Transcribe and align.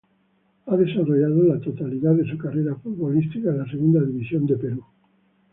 Ha 0.65 0.75
desarrollado 0.77 1.43
la 1.43 1.59
totalidad 1.59 2.13
de 2.15 2.25
su 2.27 2.35
carrera 2.35 2.73
futbolística 2.73 3.51
en 3.51 3.59
la 3.59 3.65
Segunda 3.67 4.01
División 4.01 4.47
de 4.47 4.57
Perú. 4.57 4.83